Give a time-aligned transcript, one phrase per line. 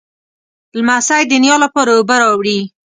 [0.77, 2.59] لمسی د نیا لپاره اوبه راوړي.